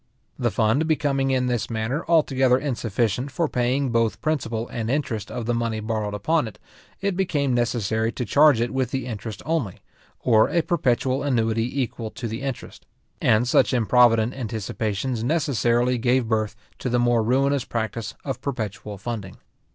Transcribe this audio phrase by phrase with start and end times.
[0.39, 5.45] The fund becoming in this manner altogether insufficient for paying both principal and interest of
[5.45, 6.57] the money borrowed upon it,
[7.01, 9.77] it became necessary to charge it with the interest only,
[10.19, 12.87] or a perpetual annuity equal to the interest;
[13.21, 19.37] and such improvident anticipations necessarily gave birth to the more ruinous practice of perpetual funding.